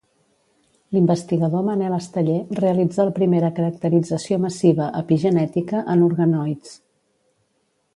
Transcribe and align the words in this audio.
L'investigador 0.95 1.65
Manel 1.67 1.97
Esteller 1.97 2.39
realitza 2.61 3.07
la 3.11 3.15
primera 3.19 3.53
caracterització 3.61 4.43
massiva 4.49 4.91
epigenètica 5.05 5.87
en 5.97 6.07
organoids. 6.13 6.79